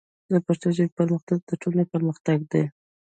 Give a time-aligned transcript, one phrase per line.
[0.31, 2.63] د پښتو ژبې پرمختګ د ټولنې پرمختګ دی.